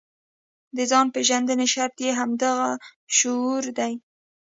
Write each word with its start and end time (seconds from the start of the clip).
د 0.75 0.77
ځان 0.91 1.07
پېژندنې 1.13 1.67
شرط 1.73 1.95
یې 2.05 2.11
همدغه 2.19 2.69
شعور 3.17 3.63
دی. 3.77 3.93